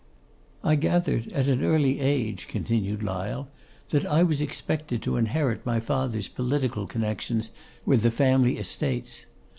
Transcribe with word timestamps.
'I 0.63 0.77
gathered 0.77 1.31
at 1.31 1.47
an 1.47 1.63
early 1.63 1.99
age,' 1.99 2.47
continued 2.47 3.03
Lyle, 3.03 3.49
'that 3.89 4.03
I 4.07 4.23
was 4.23 4.41
expected 4.41 5.03
to 5.03 5.15
inherit 5.15 5.63
my 5.63 5.79
father's 5.79 6.27
political 6.27 6.87
connections 6.87 7.51
with 7.85 8.01
the 8.01 8.09
family 8.09 8.57
estates. 8.57 9.27